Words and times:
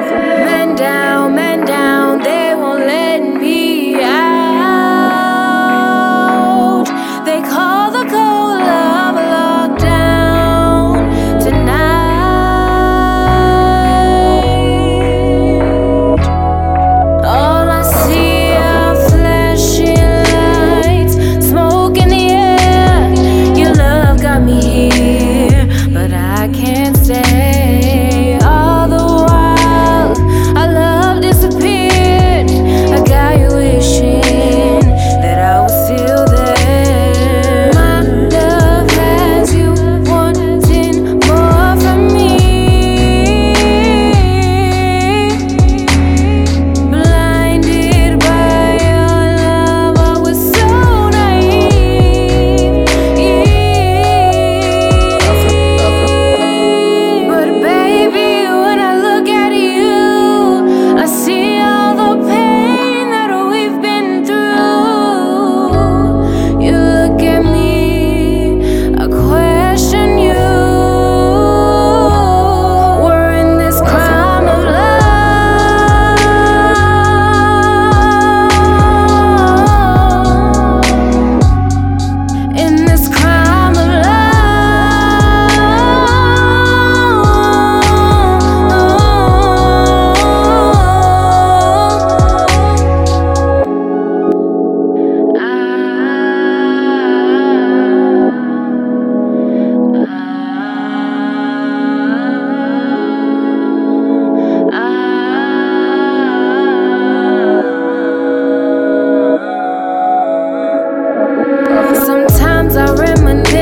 Man 0.00 0.76
down, 0.76 1.34
man 1.34 1.66
down, 1.66 1.87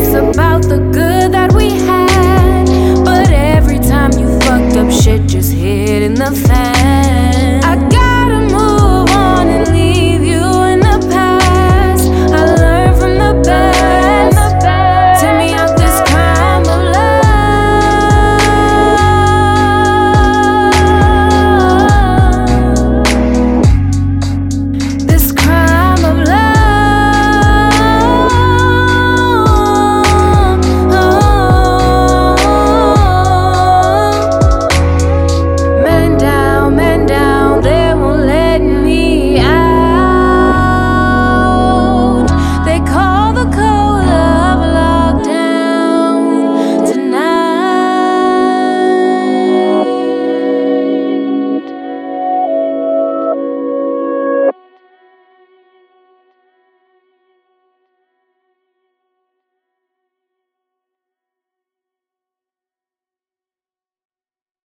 It's 0.00 0.14
about 0.14 0.62
the 0.62 0.78
good 0.92 1.32
that 1.32 1.52
we 1.54 1.70
have. 1.70 1.97